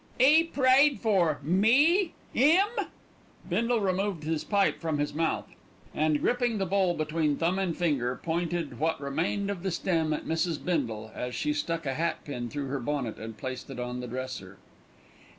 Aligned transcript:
"'E 0.19 0.45
prayed 0.45 0.99
for 0.99 1.37
me 1.43 2.15
'im?" 2.33 2.65
Bindle 3.47 3.79
removed 3.81 4.23
his 4.23 4.43
pipe 4.43 4.81
from 4.81 4.97
his 4.97 5.13
mouth, 5.13 5.53
and 5.93 6.19
gripping 6.21 6.57
the 6.57 6.65
bowl 6.65 6.95
between 6.95 7.37
thumb 7.37 7.59
and 7.59 7.77
finger, 7.77 8.15
pointed 8.23 8.79
what 8.79 8.99
remained 8.99 9.51
of 9.51 9.61
the 9.61 9.69
stem 9.69 10.11
at 10.11 10.25
Mrs. 10.25 10.57
Bindle, 10.65 11.11
as 11.13 11.35
she 11.35 11.53
stuck 11.53 11.85
a 11.85 11.93
hat 11.93 12.23
pin 12.25 12.49
through 12.49 12.65
her 12.65 12.79
bonnet 12.79 13.17
and 13.19 13.37
placed 13.37 13.69
it 13.69 13.79
on 13.79 13.99
the 13.99 14.07
dresser. 14.07 14.57